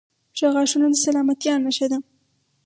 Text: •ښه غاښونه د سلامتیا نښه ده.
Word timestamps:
•ښه 0.37 0.47
غاښونه 0.53 0.87
د 0.91 0.95
سلامتیا 1.05 1.53
نښه 1.63 1.87
ده. 1.91 1.97